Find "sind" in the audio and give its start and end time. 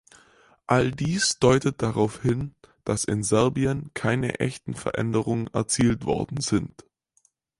6.41-6.83